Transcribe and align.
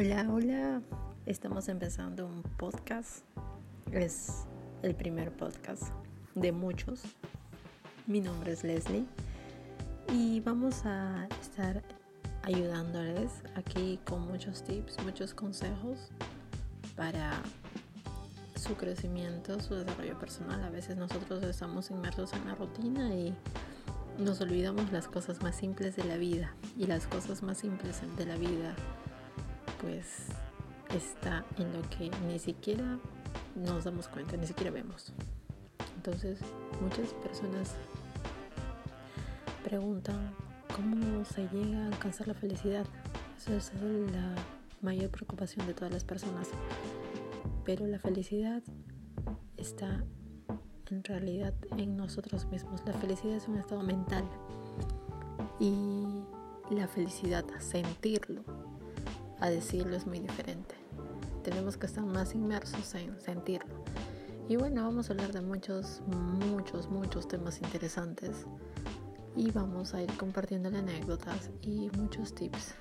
Hola, 0.00 0.24
hola. 0.30 0.80
Estamos 1.26 1.68
empezando 1.68 2.24
un 2.24 2.44
podcast. 2.56 3.24
Es 3.90 4.44
el 4.82 4.94
primer 4.94 5.32
podcast 5.32 5.88
de 6.36 6.52
muchos. 6.52 7.02
Mi 8.06 8.20
nombre 8.20 8.52
es 8.52 8.62
Leslie 8.62 9.06
y 10.12 10.38
vamos 10.38 10.86
a 10.86 11.26
estar 11.40 11.82
ayudándoles 12.44 13.42
aquí 13.56 13.98
con 14.04 14.20
muchos 14.28 14.62
tips, 14.62 15.02
muchos 15.02 15.34
consejos 15.34 16.10
para 16.94 17.32
su 18.54 18.76
crecimiento, 18.76 19.58
su 19.58 19.74
desarrollo 19.74 20.16
personal. 20.16 20.62
A 20.62 20.70
veces 20.70 20.96
nosotros 20.96 21.42
estamos 21.42 21.90
inmersos 21.90 22.32
en 22.34 22.46
la 22.46 22.54
rutina 22.54 23.12
y 23.12 23.34
nos 24.16 24.40
olvidamos 24.40 24.92
las 24.92 25.08
cosas 25.08 25.42
más 25.42 25.56
simples 25.56 25.96
de 25.96 26.04
la 26.04 26.18
vida 26.18 26.54
y 26.76 26.86
las 26.86 27.08
cosas 27.08 27.42
más 27.42 27.58
simples 27.58 28.00
de 28.16 28.26
la 28.26 28.36
vida 28.36 28.76
pues 29.80 30.28
está 30.94 31.44
en 31.58 31.72
lo 31.72 31.82
que 31.90 32.10
ni 32.26 32.38
siquiera 32.38 32.98
nos 33.54 33.84
damos 33.84 34.08
cuenta, 34.08 34.36
ni 34.36 34.46
siquiera 34.46 34.70
vemos. 34.70 35.12
Entonces, 35.96 36.38
muchas 36.80 37.12
personas 37.14 37.74
preguntan 39.64 40.34
cómo 40.74 41.24
se 41.24 41.48
llega 41.48 41.84
a 41.84 41.86
alcanzar 41.88 42.28
la 42.28 42.34
felicidad. 42.34 42.86
Eso 43.36 43.54
es 43.54 43.72
la 44.12 44.34
mayor 44.80 45.10
preocupación 45.10 45.66
de 45.66 45.74
todas 45.74 45.92
las 45.92 46.04
personas. 46.04 46.48
Pero 47.64 47.86
la 47.86 47.98
felicidad 47.98 48.62
está 49.56 50.04
en 50.90 51.04
realidad 51.04 51.52
en 51.76 51.96
nosotros 51.96 52.46
mismos. 52.46 52.82
La 52.86 52.94
felicidad 52.94 53.36
es 53.36 53.48
un 53.48 53.58
estado 53.58 53.82
mental. 53.82 54.24
Y 55.60 56.22
la 56.70 56.86
felicidad, 56.86 57.44
sentirlo, 57.58 58.44
a 59.40 59.50
decirlo 59.50 59.96
es 59.96 60.06
muy 60.06 60.20
diferente. 60.20 60.74
Tenemos 61.42 61.76
que 61.76 61.86
estar 61.86 62.04
más 62.04 62.34
inmersos 62.34 62.94
en 62.94 63.20
sentirlo. 63.20 63.84
Y 64.48 64.56
bueno, 64.56 64.82
vamos 64.82 65.10
a 65.10 65.12
hablar 65.12 65.32
de 65.32 65.42
muchos, 65.42 66.00
muchos, 66.06 66.88
muchos 66.88 67.28
temas 67.28 67.60
interesantes. 67.60 68.46
Y 69.36 69.50
vamos 69.50 69.94
a 69.94 70.02
ir 70.02 70.10
compartiendo 70.16 70.70
anécdotas 70.70 71.50
y 71.62 71.90
muchos 71.96 72.34
tips. 72.34 72.74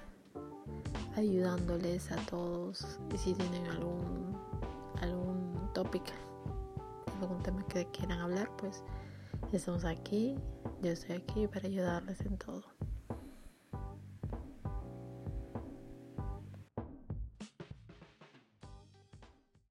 Ayudándoles 1.15 2.11
a 2.11 2.15
todos. 2.27 2.99
Y 3.13 3.17
si 3.17 3.33
tienen 3.33 3.67
algún, 3.67 4.37
algún 5.01 5.69
topic, 5.73 6.03
algún 7.21 7.43
tema 7.43 7.65
que 7.67 7.85
quieran 7.87 8.19
hablar, 8.19 8.49
pues 8.57 8.83
estamos 9.51 9.85
aquí. 9.85 10.35
Yo 10.81 10.91
estoy 10.91 11.17
aquí 11.17 11.47
para 11.47 11.67
ayudarles 11.67 12.21
en 12.21 12.37
todo. 12.37 12.63